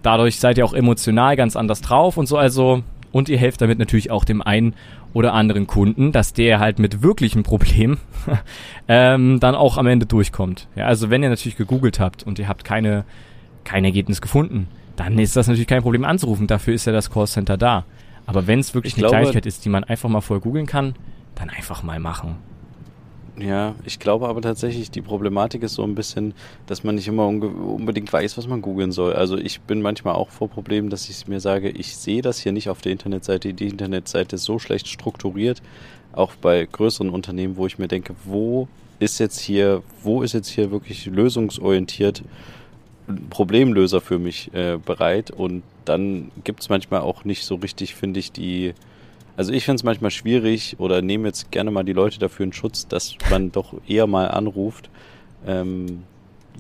[0.02, 2.36] Dadurch seid ihr auch emotional ganz anders drauf und so.
[2.36, 4.74] Also und ihr helft damit natürlich auch dem einen
[5.12, 7.98] oder anderen Kunden, dass der halt mit wirklichen Problemen
[8.88, 10.66] ähm, dann auch am Ende durchkommt.
[10.74, 13.04] Ja, also wenn ihr natürlich gegoogelt habt und ihr habt keine,
[13.64, 16.46] kein Ergebnis gefunden, dann ist das natürlich kein Problem anzurufen.
[16.46, 17.84] Dafür ist ja das Callcenter da.
[18.24, 20.66] Aber wenn es wirklich ich eine glaube, Kleinigkeit ist, die man einfach mal voll googeln
[20.66, 20.94] kann,
[21.34, 22.36] dann einfach mal machen.
[23.38, 26.34] Ja, ich glaube aber tatsächlich, die Problematik ist so ein bisschen,
[26.66, 29.14] dass man nicht immer unbedingt weiß, was man googeln soll.
[29.14, 32.52] Also ich bin manchmal auch vor Problemen, dass ich mir sage, ich sehe das hier
[32.52, 33.54] nicht auf der Internetseite.
[33.54, 35.62] Die Internetseite ist so schlecht strukturiert,
[36.12, 38.68] auch bei größeren Unternehmen, wo ich mir denke, wo
[38.98, 42.22] ist jetzt hier, wo ist jetzt hier wirklich lösungsorientiert
[43.30, 45.30] Problemlöser für mich äh, bereit?
[45.30, 48.74] Und dann gibt es manchmal auch nicht so richtig, finde ich, die
[49.36, 52.52] also ich finde es manchmal schwierig oder nehme jetzt gerne mal die Leute dafür in
[52.52, 54.90] Schutz, dass man doch eher mal anruft,
[55.46, 56.04] ähm,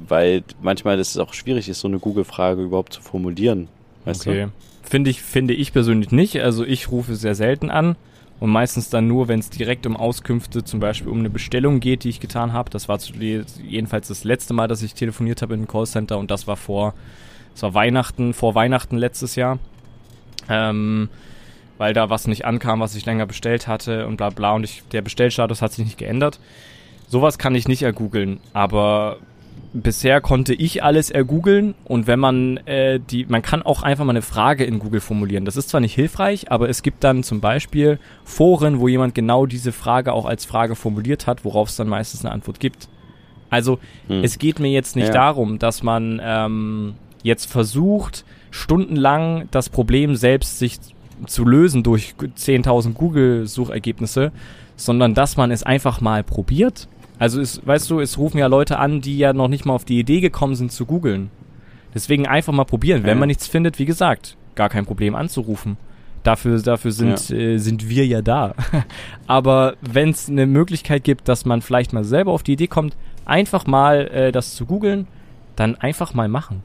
[0.08, 3.68] weil manchmal es auch schwierig ist, so eine Google-Frage überhaupt zu formulieren.
[4.04, 4.44] Weißt okay.
[4.44, 4.52] Du?
[4.88, 6.40] Finde ich, finde ich persönlich nicht.
[6.40, 7.96] Also ich rufe sehr selten an
[8.40, 12.04] und meistens dann nur, wenn es direkt um Auskünfte, zum Beispiel um eine Bestellung geht,
[12.04, 12.70] die ich getan habe.
[12.70, 16.30] Das war zu, jedenfalls das letzte Mal, dass ich telefoniert habe in einem Callcenter und
[16.30, 16.94] das war vor,
[17.52, 19.58] das war Weihnachten, vor Weihnachten letztes Jahr.
[20.48, 21.08] Ähm,
[21.82, 24.84] weil da was nicht ankam, was ich länger bestellt hatte und bla bla und ich,
[24.92, 26.38] der Bestellstatus hat sich nicht geändert.
[27.08, 29.16] Sowas kann ich nicht ergoogeln, aber
[29.72, 34.12] bisher konnte ich alles ergoogeln und wenn man äh, die, man kann auch einfach mal
[34.12, 35.44] eine Frage in Google formulieren.
[35.44, 39.46] Das ist zwar nicht hilfreich, aber es gibt dann zum Beispiel Foren, wo jemand genau
[39.46, 42.88] diese Frage auch als Frage formuliert hat, worauf es dann meistens eine Antwort gibt.
[43.50, 44.22] Also hm.
[44.22, 45.14] es geht mir jetzt nicht ja.
[45.14, 50.78] darum, dass man ähm, jetzt versucht, stundenlang das Problem selbst sich
[51.26, 54.32] zu lösen durch 10.000 Google-Suchergebnisse,
[54.76, 56.88] sondern dass man es einfach mal probiert.
[57.18, 59.84] Also es, weißt du, es rufen ja Leute an, die ja noch nicht mal auf
[59.84, 61.30] die Idee gekommen sind zu googeln.
[61.94, 63.04] Deswegen einfach mal probieren.
[63.04, 65.76] Wenn man nichts findet, wie gesagt, gar kein Problem anzurufen.
[66.22, 67.36] Dafür, dafür sind, ja.
[67.36, 68.54] äh, sind wir ja da.
[69.26, 72.96] Aber wenn es eine Möglichkeit gibt, dass man vielleicht mal selber auf die Idee kommt,
[73.24, 75.08] einfach mal äh, das zu googeln,
[75.56, 76.62] dann einfach mal machen.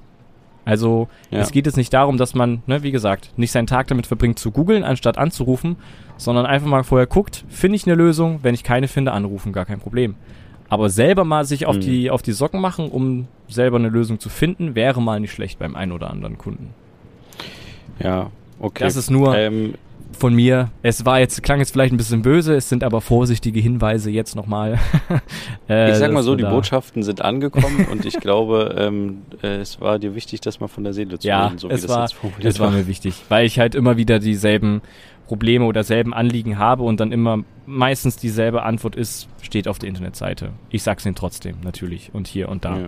[0.68, 1.40] Also ja.
[1.40, 4.38] es geht jetzt nicht darum, dass man, ne, wie gesagt, nicht seinen Tag damit verbringt
[4.38, 5.78] zu googeln, anstatt anzurufen,
[6.18, 9.64] sondern einfach mal vorher guckt, finde ich eine Lösung, wenn ich keine finde, anrufen, gar
[9.64, 10.16] kein Problem.
[10.68, 11.82] Aber selber mal sich auf, mhm.
[11.82, 15.58] die, auf die Socken machen, um selber eine Lösung zu finden, wäre mal nicht schlecht
[15.58, 16.74] beim einen oder anderen Kunden.
[18.00, 18.84] Ja, okay.
[18.84, 19.76] Das ist nur, ähm,
[20.12, 20.70] von mir.
[20.82, 24.36] Es war jetzt, klang jetzt vielleicht ein bisschen böse, es sind aber vorsichtige Hinweise jetzt
[24.36, 24.80] nochmal.
[25.70, 29.82] äh, ich sag mal so, die Botschaften sind angekommen und ich glaube, ähm, äh, es
[29.82, 32.02] war dir wichtig, das mal von der Seele zu ja, reden, so es wie war,
[32.02, 32.72] das jetzt formuliert es war.
[32.72, 34.82] mir wichtig, weil ich halt immer wieder dieselben
[35.28, 39.90] Probleme oder selben Anliegen habe und dann immer meistens dieselbe Antwort ist, steht auf der
[39.90, 40.52] Internetseite.
[40.70, 42.80] Ich sag's ihnen trotzdem, natürlich, und hier und da.
[42.80, 42.88] Ja.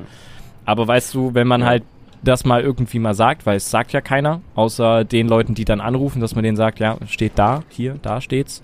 [0.66, 1.68] Aber weißt du, wenn man ja.
[1.68, 1.84] halt
[2.24, 5.82] das mal irgendwie mal sagt, weil es sagt ja keiner, außer den Leuten, die dann
[5.82, 8.62] anrufen, dass man denen sagt, ja, steht da, hier, da steht's.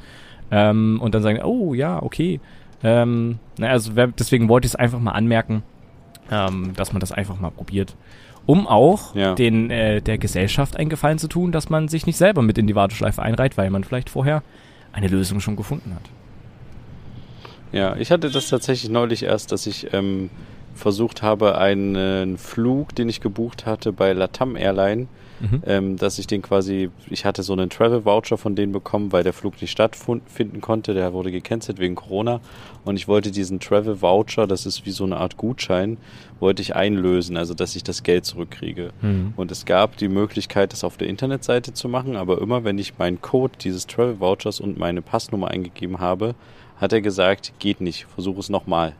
[0.51, 2.39] Ähm, und dann sagen, oh ja, okay.
[2.83, 5.63] Ähm, na, also deswegen wollte ich es einfach mal anmerken,
[6.31, 7.95] ähm, dass man das einfach mal probiert.
[8.45, 9.33] Um auch ja.
[9.33, 12.67] den, äh, der Gesellschaft einen Gefallen zu tun, dass man sich nicht selber mit in
[12.67, 14.43] die Warteschleife einreiht, weil man vielleicht vorher
[14.91, 16.09] eine Lösung schon gefunden hat.
[17.71, 20.29] Ja, ich hatte das tatsächlich neulich erst, dass ich ähm,
[20.75, 25.07] versucht habe, einen Flug, den ich gebucht hatte bei Latam Airline,
[25.39, 25.63] mhm.
[25.65, 29.23] ähm, dass ich den quasi, ich hatte so einen Travel Voucher von denen bekommen, weil
[29.23, 32.41] der Flug nicht stattfinden konnte, der wurde gecancelt wegen Corona
[32.83, 35.97] und ich wollte diesen Travel Voucher, das ist wie so eine Art Gutschein,
[36.39, 38.91] wollte ich einlösen, also dass ich das Geld zurückkriege.
[39.01, 39.33] Mhm.
[39.35, 42.97] Und es gab die Möglichkeit, das auf der Internetseite zu machen, aber immer wenn ich
[42.97, 46.35] meinen Code dieses Travel Vouchers und meine Passnummer eingegeben habe,
[46.77, 48.95] hat er gesagt, geht nicht, versuche es nochmal.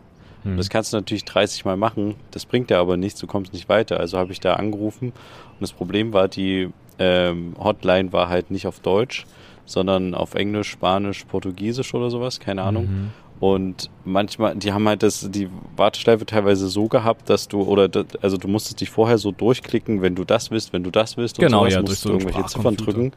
[0.46, 0.58] Mhm.
[0.58, 3.68] Das kannst du natürlich 30 Mal machen, das bringt dir aber nichts, du kommst nicht
[3.68, 4.00] weiter.
[4.00, 8.68] Also habe ich da angerufen und das Problem war, die ähm, Hotline war halt nicht
[8.68, 9.26] auf Deutsch,
[9.66, 12.86] sondern auf Englisch, Spanisch, Portugiesisch oder sowas, keine Ahnung.
[12.86, 13.12] Mhm.
[13.40, 18.06] Und manchmal, die haben halt das, die Warteschleife teilweise so gehabt, dass du, oder das,
[18.22, 21.38] also du musstest dich vorher so durchklicken, wenn du das willst, wenn du das willst
[21.38, 23.12] und genau, sowas, ja, musst du irgendwelche Ziffern drücken.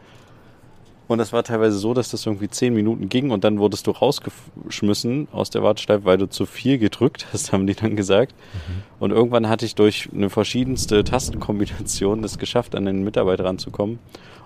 [1.09, 3.93] Und das war teilweise so, dass das irgendwie zehn Minuten ging und dann wurdest du
[3.93, 8.35] rausgeschmissen aus der Warteschleife, weil du zu viel gedrückt hast, haben die dann gesagt.
[8.53, 8.83] Mhm.
[9.01, 13.99] Und irgendwann hatte ich durch eine verschiedenste Tastenkombination es geschafft, an den Mitarbeiter ranzukommen.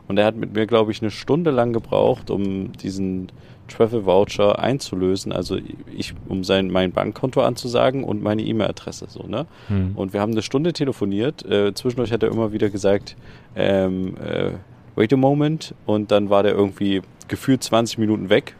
[0.09, 3.31] Und er hat mit mir, glaube ich, eine Stunde lang gebraucht, um diesen
[3.69, 5.57] Travel Voucher einzulösen, also
[5.97, 9.47] ich, um sein mein Bankkonto anzusagen und meine E-Mail-Adresse so ne.
[9.69, 9.93] Mhm.
[9.95, 11.45] Und wir haben eine Stunde telefoniert.
[11.45, 13.17] Äh, zwischendurch hat er immer wieder gesagt,
[13.57, 14.53] ähm, äh,
[14.97, 15.75] wait a moment.
[15.87, 18.55] Und dann war der irgendwie gefühlt 20 Minuten weg.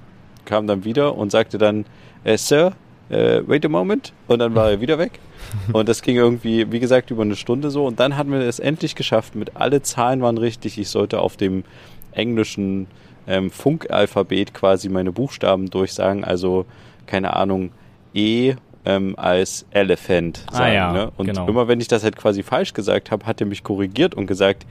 [0.45, 1.85] kam dann wieder und sagte dann,
[2.25, 2.73] äh, Sir,
[3.11, 4.13] äh, wait a moment.
[4.27, 5.19] Und dann war er wieder weg.
[5.73, 7.85] Und das ging irgendwie, wie gesagt, über eine Stunde so.
[7.87, 9.35] Und dann hatten wir es endlich geschafft.
[9.35, 10.79] Mit alle Zahlen waren richtig.
[10.79, 11.65] Ich sollte auf dem
[12.13, 12.87] englischen
[13.27, 16.25] ähm, Funkalphabet quasi meine Buchstaben durchsagen.
[16.25, 16.65] Also,
[17.07, 17.71] keine Ahnung,
[18.15, 20.75] E ähm, als Elephant Ah, sagen.
[20.75, 21.13] ja, ne?
[21.17, 21.47] Und genau.
[21.49, 24.65] immer wenn ich das halt quasi falsch gesagt habe, hat er mich korrigiert und gesagt,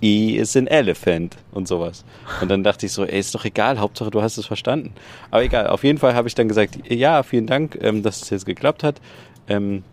[0.00, 2.04] E ist ein Elephant und sowas.
[2.40, 4.92] Und dann dachte ich so, ey, ist doch egal, Hauptsache du hast es verstanden.
[5.30, 8.30] Aber egal, auf jeden Fall habe ich dann gesagt, ja, vielen Dank, ähm, dass es
[8.30, 9.00] jetzt geklappt hat.
[9.48, 9.84] Ähm,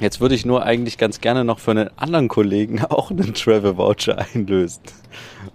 [0.00, 3.76] jetzt würde ich nur eigentlich ganz gerne noch für einen anderen Kollegen auch einen Travel
[3.76, 4.82] Voucher einlösen.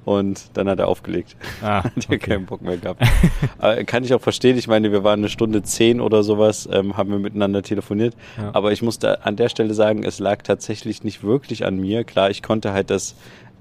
[0.05, 1.35] Und dann hat er aufgelegt.
[1.61, 2.17] Ah, Hat ja okay.
[2.19, 3.01] keinen Bock mehr gehabt.
[3.57, 4.57] Aber kann ich auch verstehen.
[4.57, 8.15] Ich meine, wir waren eine Stunde zehn oder sowas, ähm, haben wir miteinander telefoniert.
[8.37, 8.51] Ja.
[8.53, 12.03] Aber ich muss da an der Stelle sagen, es lag tatsächlich nicht wirklich an mir.
[12.03, 13.15] Klar, ich konnte halt das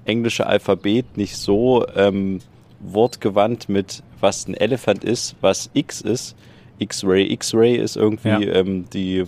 [0.07, 2.39] englische Alphabet nicht so ähm,
[2.79, 6.35] wortgewandt mit, was ein Elefant ist, was X ist.
[6.79, 8.39] X-Ray, X-Ray ist irgendwie Ja.
[8.39, 9.23] ähm, die,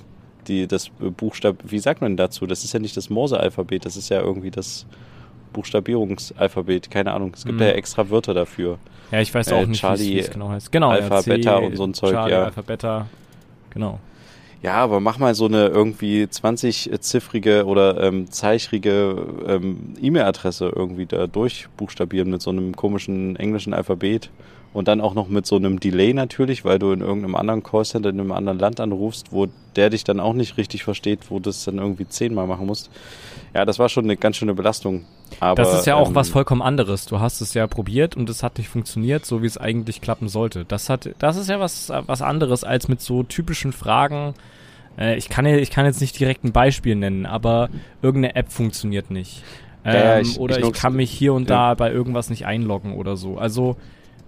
[0.47, 2.45] die, das Buchstab, wie sagt man dazu?
[2.45, 4.85] Das ist ja nicht das Morse-Alphabet, das ist ja irgendwie das
[5.53, 7.31] Buchstabierungsalphabet, keine Ahnung.
[7.35, 7.65] Es gibt Mhm.
[7.65, 8.77] ja extra Wörter dafür.
[9.11, 10.71] Ja, ich weiß Äh, auch nicht, wie es- Charlie, wie es genau heißt.
[10.71, 12.43] Genau, Alpha, ja, C, Beta und so ein Zeug, Charlie, ja.
[12.45, 13.07] Alpha, Beta.
[13.71, 13.99] Genau.
[14.61, 21.27] Ja, aber mach mal so eine irgendwie 20-ziffrige oder ähm, zeichrige ähm, E-Mail-Adresse irgendwie da
[21.27, 24.29] durchbuchstabieren mit so einem komischen englischen Alphabet.
[24.71, 28.09] Und dann auch noch mit so einem Delay natürlich, weil du in irgendeinem anderen Callcenter
[28.09, 31.49] in einem anderen Land anrufst, wo der dich dann auch nicht richtig versteht, wo du
[31.49, 32.91] das dann irgendwie zehnmal machen musst.
[33.53, 35.05] Ja, das war schon eine ganz schöne Belastung.
[35.39, 37.05] Aber, das ist ja auch ähm, was vollkommen anderes.
[37.05, 40.27] Du hast es ja probiert und es hat nicht funktioniert, so wie es eigentlich klappen
[40.29, 40.65] sollte.
[40.65, 44.33] Das hat, das ist ja was, was anderes als mit so typischen Fragen.
[44.97, 47.69] Äh, ich kann ich kann jetzt nicht direkt ein Beispiel nennen, aber
[48.01, 49.43] irgendeine App funktioniert nicht.
[49.85, 51.69] Ähm, Ja, ich- oder ich ich, kann mich hier und ja.
[51.69, 53.37] da bei irgendwas nicht einloggen oder so.
[53.37, 53.77] Also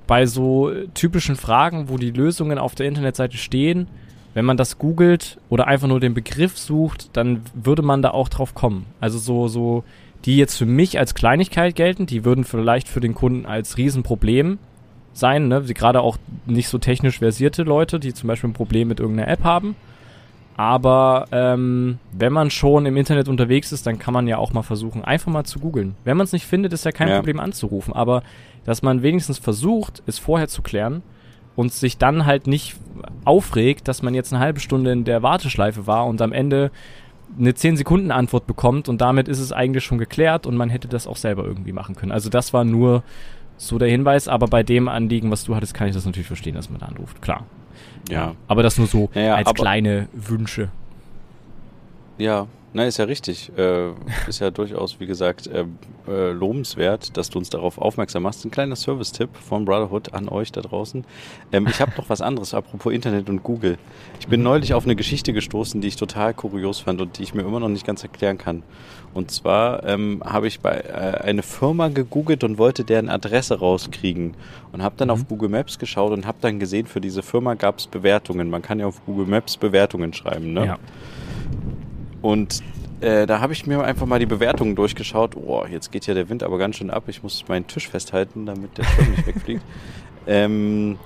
[0.07, 3.87] bei so typischen Fragen, wo die Lösungen auf der Internetseite stehen,
[4.33, 8.29] wenn man das googelt oder einfach nur den Begriff sucht, dann würde man da auch
[8.29, 8.85] drauf kommen.
[8.99, 9.83] Also so, so,
[10.25, 14.59] die jetzt für mich als Kleinigkeit gelten, die würden vielleicht für den Kunden als Riesenproblem
[15.13, 15.61] sein, ne?
[15.63, 19.43] Gerade auch nicht so technisch versierte Leute, die zum Beispiel ein Problem mit irgendeiner App
[19.43, 19.75] haben.
[20.55, 24.61] Aber ähm, wenn man schon im Internet unterwegs ist, dann kann man ja auch mal
[24.61, 25.95] versuchen, einfach mal zu googeln.
[26.03, 27.17] Wenn man es nicht findet, ist ja kein Ja.
[27.17, 27.93] Problem anzurufen.
[27.93, 28.21] Aber
[28.63, 31.01] dass man wenigstens versucht, es vorher zu klären
[31.55, 32.75] und sich dann halt nicht
[33.25, 36.71] aufregt, dass man jetzt eine halbe Stunde in der Warteschleife war und am Ende
[37.39, 41.17] eine 10-Sekunden-Antwort bekommt und damit ist es eigentlich schon geklärt und man hätte das auch
[41.17, 42.11] selber irgendwie machen können.
[42.11, 43.03] Also das war nur
[43.57, 46.55] so der Hinweis, aber bei dem Anliegen, was du hattest, kann ich das natürlich verstehen,
[46.55, 47.21] dass man da anruft.
[47.21, 47.45] Klar.
[48.09, 50.69] Ja, Aber das nur so Ja, als kleine Wünsche.
[52.17, 53.51] Ja, na, ist ja richtig.
[53.57, 53.91] Äh,
[54.27, 55.65] ist ja durchaus, wie gesagt, äh,
[56.07, 58.45] äh, lobenswert, dass du uns darauf aufmerksam machst.
[58.45, 61.03] Ein kleiner Service-Tipp von Brotherhood an euch da draußen.
[61.51, 63.77] Ähm, ich habe noch was anderes, apropos Internet und Google.
[64.19, 67.33] Ich bin neulich auf eine Geschichte gestoßen, die ich total kurios fand und die ich
[67.33, 68.63] mir immer noch nicht ganz erklären kann.
[69.13, 74.35] Und zwar ähm, habe ich bei äh, eine Firma gegoogelt und wollte deren Adresse rauskriegen.
[74.71, 77.79] Und habe dann auf Google Maps geschaut und habe dann gesehen, für diese Firma gab
[77.79, 78.49] es Bewertungen.
[78.49, 80.65] Man kann ja auf Google Maps Bewertungen schreiben, ne?
[80.65, 80.79] Ja.
[82.21, 82.61] Und
[83.01, 85.35] äh, da habe ich mir einfach mal die Bewertungen durchgeschaut.
[85.35, 87.03] Oh, jetzt geht ja der Wind aber ganz schön ab.
[87.07, 89.63] Ich muss meinen Tisch festhalten, damit der Schirm nicht wegfliegt.
[90.27, 90.99] Ähm,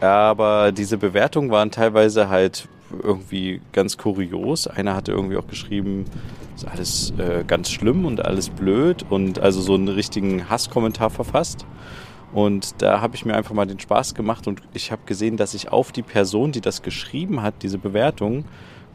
[0.00, 2.66] aber diese Bewertungen waren teilweise halt
[3.02, 4.66] irgendwie ganz kurios.
[4.66, 6.06] Einer hatte irgendwie auch geschrieben,
[6.54, 11.66] ist alles äh, ganz schlimm und alles blöd und also so einen richtigen Hasskommentar verfasst.
[12.32, 15.54] Und da habe ich mir einfach mal den Spaß gemacht und ich habe gesehen, dass
[15.54, 18.44] ich auf die Person, die das geschrieben hat, diese Bewertung,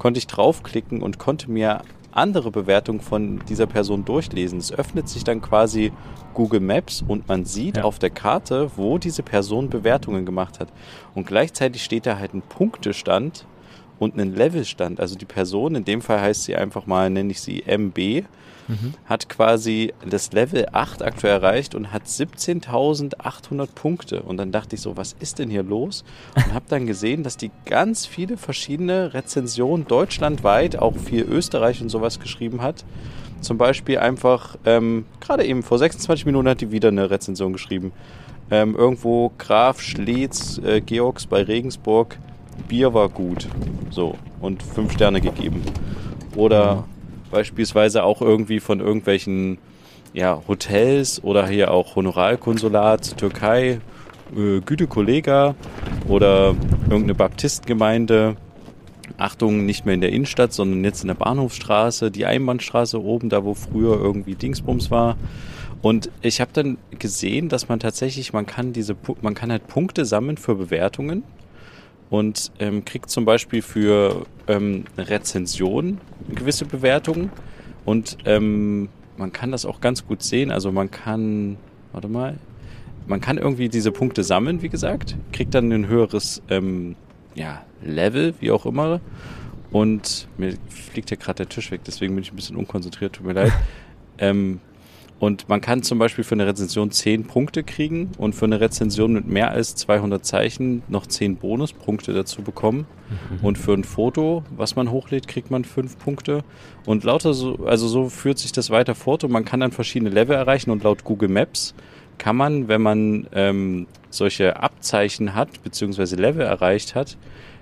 [0.04, 1.80] konnte ich draufklicken und konnte mir
[2.12, 4.60] andere Bewertungen von dieser Person durchlesen.
[4.60, 5.94] Es öffnet sich dann quasi
[6.34, 7.84] Google Maps und man sieht Ja.
[7.86, 10.68] auf der Karte, wo diese Person Bewertungen gemacht hat.
[11.16, 13.46] Und gleichzeitig steht da halt ein Punktestand
[13.98, 15.00] und ein Levelstand.
[15.00, 18.26] Also die Person, in dem Fall heißt sie einfach mal, nenne ich sie MB,
[19.06, 24.22] hat quasi das Level 8 aktuell erreicht und hat 17.800 Punkte.
[24.22, 26.04] Und dann dachte ich so, was ist denn hier los?
[26.36, 31.90] Und habe dann gesehen, dass die ganz viele verschiedene Rezensionen deutschlandweit, auch viel Österreich und
[31.90, 32.86] sowas geschrieben hat.
[33.42, 37.92] Zum Beispiel einfach, ähm, gerade eben vor 26 Minuten hat die wieder eine Rezension geschrieben.
[38.50, 42.18] Ähm, irgendwo Graf Schlitz, äh, Georgs bei Regensburg,
[42.68, 43.48] Bier war gut.
[43.90, 45.62] So, und fünf Sterne gegeben.
[46.36, 46.86] Oder
[47.34, 49.58] beispielsweise auch irgendwie von irgendwelchen
[50.14, 53.82] ja, Hotels oder hier auch Honorarkonsulat Türkei,
[54.38, 54.88] äh, Güte
[56.08, 58.38] oder irgendeine Baptistengemeinde.
[59.18, 63.44] Achtung, nicht mehr in der Innenstadt, sondern jetzt in der Bahnhofsstraße, die Einbahnstraße oben, da
[63.44, 65.18] wo früher irgendwie Dingsbums war.
[65.82, 70.06] Und ich habe dann gesehen, dass man tatsächlich, man kann diese, man kann halt Punkte
[70.06, 71.24] sammeln für Bewertungen
[72.14, 75.98] und ähm, kriegt zum Beispiel für ähm, eine Rezension
[76.30, 77.32] gewisse Bewertungen
[77.86, 80.52] und ähm, man kann das auch ganz gut sehen.
[80.52, 81.58] Also man kann,
[81.92, 82.38] warte mal,
[83.08, 86.96] man kann irgendwie diese Punkte sammeln, wie gesagt, kriegt dann ein höheres ähm,
[87.34, 89.02] ja, Level, wie auch immer.
[89.72, 93.26] Und mir fliegt ja gerade der Tisch weg, deswegen bin ich ein bisschen unkonzentriert, tut
[93.26, 93.54] mir leid.
[94.20, 94.60] ähm,
[95.24, 99.14] und man kann zum Beispiel für eine Rezension 10 Punkte kriegen und für eine Rezension
[99.14, 102.86] mit mehr als 200 Zeichen noch 10 Bonuspunkte dazu bekommen.
[103.10, 103.46] Mhm.
[103.46, 106.44] Und für ein Foto, was man hochlädt, kriegt man 5 Punkte.
[106.86, 110.10] Und lauter so, also so führt sich das weiter fort und man kann dann verschiedene
[110.10, 111.74] Level erreichen und laut Google Maps
[112.18, 117.18] kann man, wenn man ähm, solche Abzeichen hat, beziehungsweise Level erreicht hat,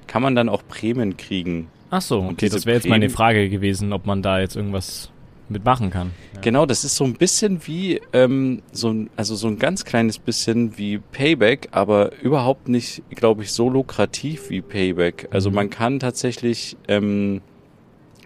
[0.07, 1.67] kann man dann auch Prämien kriegen.
[1.91, 5.11] Ach so, okay, das wäre jetzt meine Frage gewesen, ob man da jetzt irgendwas
[5.51, 6.11] mitmachen kann.
[6.33, 6.41] Ja.
[6.41, 10.19] Genau, das ist so ein bisschen wie, ähm, so ein, also so ein ganz kleines
[10.19, 15.27] bisschen wie Payback, aber überhaupt nicht, glaube ich, so lukrativ wie Payback.
[15.31, 15.55] Also mhm.
[15.55, 17.41] man kann tatsächlich ähm,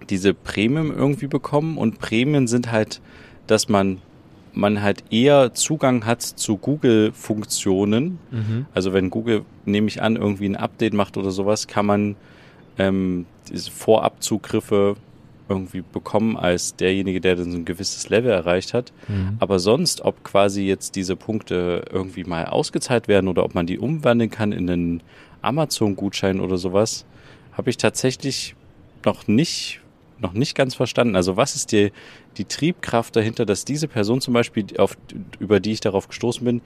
[0.10, 3.02] diese Prämien irgendwie bekommen und Prämien sind halt,
[3.48, 4.02] dass man
[4.56, 8.20] man halt eher Zugang hat zu Google-Funktionen.
[8.32, 8.66] Mhm.
[8.74, 12.16] Also wenn Google, nehme ich an, irgendwie ein Update macht oder sowas, kann man
[12.78, 14.96] ähm, diese Vorabzugriffe
[15.48, 18.92] irgendwie bekommen als derjenige, der dann so ein gewisses Level erreicht hat.
[19.08, 19.38] Mhm.
[19.40, 23.80] Aber sonst, ob quasi jetzt diese Punkte irgendwie mal ausgezahlt werden oder ob man die
[23.80, 25.04] umwandeln kann in einen
[25.42, 27.06] Amazon-Gutschein oder sowas,
[27.54, 28.56] habe ich tatsächlich
[29.06, 29.82] noch nicht
[30.18, 31.18] noch nicht ganz verstanden.
[31.18, 31.92] Also was ist die,
[32.38, 34.98] die Triebkraft dahinter, dass diese Person zum Beispiel, auf,
[35.40, 36.62] über die ich darauf gestoßen bin,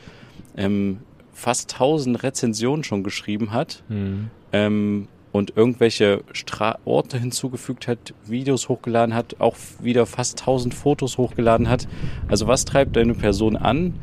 [0.55, 0.99] ähm,
[1.33, 4.29] fast tausend Rezensionen schon geschrieben hat mhm.
[4.51, 5.07] ähm,
[5.39, 11.69] und irgendwelche Stra Orte hinzugefügt hat, Videos hochgeladen hat, auch wieder fast tausend Fotos hochgeladen
[11.69, 11.87] hat.
[12.27, 13.95] Also was treibt eine Person an,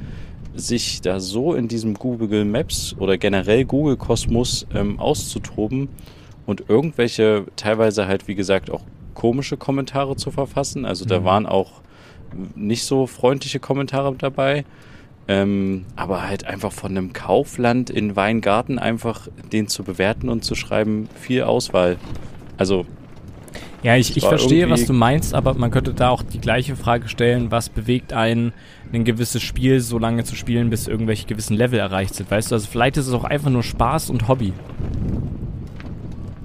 [0.55, 5.89] sich da so in diesem Google Maps oder generell Google Kosmos ähm, auszutoben
[6.47, 8.83] und irgendwelche teilweise halt wie gesagt auch
[9.15, 10.85] komische Kommentare zu verfassen.
[10.85, 11.25] Also da mhm.
[11.25, 11.83] waren auch
[12.55, 14.65] nicht so freundliche Kommentare dabei.
[15.29, 20.55] Ähm, aber halt einfach von einem Kaufland in Weingarten einfach den zu bewerten und zu
[20.55, 21.97] schreiben, viel Auswahl.
[22.57, 22.87] Also.
[23.83, 27.09] Ja, ich, ich verstehe, was du meinst, aber man könnte da auch die gleiche Frage
[27.09, 28.53] stellen, was bewegt einen,
[28.93, 32.31] ein gewisses Spiel so lange zu spielen, bis irgendwelche gewissen Level erreicht sind.
[32.31, 34.53] Weißt du, also vielleicht ist es auch einfach nur Spaß und Hobby.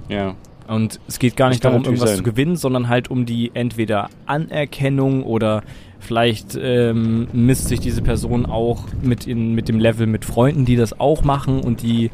[0.08, 0.36] Ja.
[0.68, 2.18] Und es geht gar nicht darum, irgendwas sein.
[2.18, 5.62] zu gewinnen, sondern halt um die entweder Anerkennung oder
[6.02, 10.76] vielleicht ähm, misst sich diese Person auch mit, in, mit dem Level mit Freunden, die
[10.76, 12.10] das auch machen und die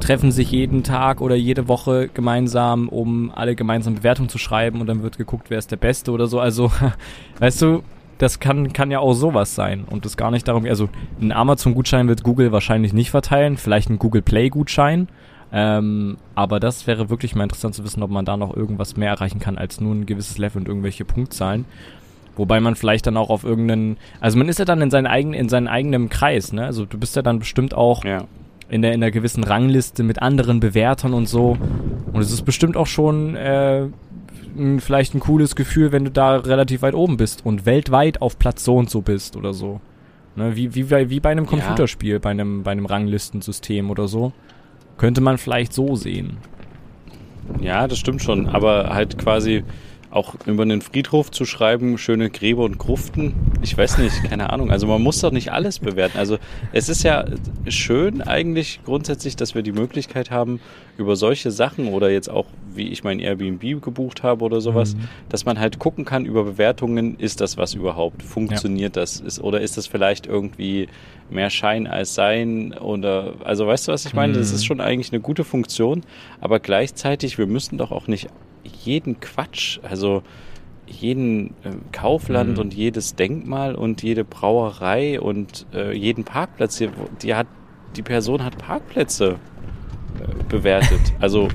[0.00, 4.86] treffen sich jeden Tag oder jede Woche gemeinsam, um alle gemeinsam Bewertungen zu schreiben und
[4.86, 6.40] dann wird geguckt, wer ist der Beste oder so.
[6.40, 6.70] Also,
[7.38, 7.82] weißt du,
[8.18, 10.88] das kann, kann ja auch sowas sein und es gar nicht darum, also
[11.20, 15.08] ein Amazon-Gutschein wird Google wahrscheinlich nicht verteilen, vielleicht ein Google Play-Gutschein
[15.50, 19.10] ähm, aber das wäre wirklich mal interessant zu wissen, ob man da noch irgendwas mehr
[19.10, 21.64] erreichen kann als nur ein gewisses Level und irgendwelche Punktzahlen.
[22.38, 25.34] Wobei man vielleicht dann auch auf irgendeinen, also man ist ja dann in seinen eigenen,
[25.34, 26.64] in seinem eigenen Kreis, ne?
[26.64, 28.24] Also du bist ja dann bestimmt auch ja.
[28.68, 31.58] in der in der gewissen Rangliste mit anderen Bewertern und so.
[32.12, 33.88] Und es ist bestimmt auch schon äh,
[34.78, 38.64] vielleicht ein cooles Gefühl, wenn du da relativ weit oben bist und weltweit auf Platz
[38.64, 39.80] so und so bist oder so.
[40.36, 40.54] Ne?
[40.54, 42.18] Wie, wie, wie bei einem Computerspiel, ja.
[42.18, 44.32] bei einem, bei einem Ranglistensystem oder so.
[44.96, 46.38] Könnte man vielleicht so sehen.
[47.60, 48.46] Ja, das stimmt schon.
[48.46, 49.64] Aber halt quasi
[50.10, 54.70] auch über einen Friedhof zu schreiben, schöne Gräber und Gruften, ich weiß nicht, keine Ahnung.
[54.70, 56.18] Also man muss doch nicht alles bewerten.
[56.18, 56.38] Also
[56.72, 57.24] es ist ja
[57.68, 60.60] schön eigentlich grundsätzlich, dass wir die Möglichkeit haben,
[60.96, 65.08] über solche Sachen oder jetzt auch, wie ich mein Airbnb gebucht habe oder sowas, mhm.
[65.28, 68.22] dass man halt gucken kann über Bewertungen, ist das was überhaupt?
[68.22, 69.02] Funktioniert ja.
[69.02, 69.20] das?
[69.20, 70.88] Ist, oder ist das vielleicht irgendwie
[71.30, 72.72] mehr Schein als Sein?
[72.72, 74.32] Oder also weißt du, was ich meine?
[74.32, 74.38] Mhm.
[74.38, 76.02] Das ist schon eigentlich eine gute Funktion,
[76.40, 78.28] aber gleichzeitig, wir müssen doch auch nicht
[78.88, 80.22] jeden Quatsch, also
[80.86, 82.58] jeden äh, Kaufland mhm.
[82.58, 86.88] und jedes Denkmal und jede Brauerei und äh, jeden Parkplatz, die,
[87.22, 87.46] die, hat,
[87.96, 89.36] die Person hat Parkplätze
[90.18, 91.00] äh, bewertet.
[91.20, 91.48] Also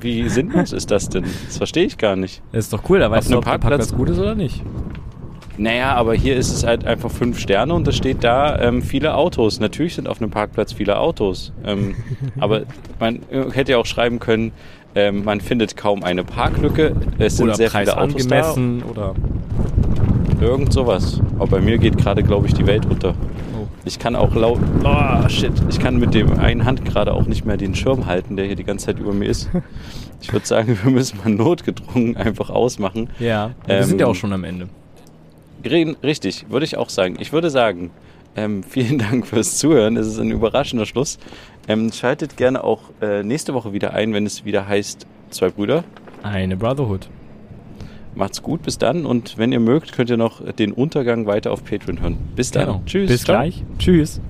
[0.00, 1.24] wie sinnlos ist das denn?
[1.46, 2.42] Das verstehe ich gar nicht.
[2.52, 4.62] Das ist doch cool, da weißt du, ob Parkplatz, der Parkplatz gut ist oder nicht.
[5.56, 9.14] Naja, aber hier ist es halt einfach fünf Sterne und da steht da ähm, viele
[9.14, 9.60] Autos.
[9.60, 11.52] Natürlich sind auf einem Parkplatz viele Autos.
[11.64, 11.94] Ähm,
[12.40, 12.62] aber
[12.98, 13.20] man
[13.52, 14.52] hätte ja auch schreiben können,
[14.94, 16.94] ähm, man findet kaum eine Parklücke.
[17.18, 18.86] Es sind oder sehr Preis viele Autos angemessen da.
[18.86, 19.14] oder
[20.40, 21.20] irgend sowas.
[21.36, 23.10] Aber bei mir geht gerade, glaube ich, die Welt unter.
[23.10, 23.66] Oh.
[23.84, 24.60] Ich kann auch laut.
[24.84, 25.52] Oh, shit.
[25.68, 28.56] Ich kann mit dem einen Hand gerade auch nicht mehr den Schirm halten, der hier
[28.56, 29.50] die ganze Zeit über mir ist.
[30.22, 33.10] Ich würde sagen, wir müssen mal notgedrungen einfach ausmachen.
[33.18, 34.70] Ja, wir ähm, sind ja auch schon am Ende.
[35.62, 37.16] Richtig, würde ich auch sagen.
[37.20, 37.90] Ich würde sagen,
[38.34, 39.98] ähm, vielen Dank fürs Zuhören.
[39.98, 41.18] Es ist ein überraschender Schluss.
[41.68, 45.82] Ähm, schaltet gerne auch äh, nächste Woche wieder ein, wenn es wieder heißt Zwei Brüder.
[46.22, 47.08] Eine Brotherhood.
[48.14, 49.04] Macht's gut, bis dann.
[49.04, 52.18] Und wenn ihr mögt, könnt ihr noch den Untergang weiter auf Patreon hören.
[52.36, 52.66] Bis dann.
[52.66, 52.82] Genau.
[52.86, 53.08] Tschüss.
[53.10, 53.38] Bis Ciao.
[53.38, 53.64] gleich.
[53.78, 54.20] Tschüss.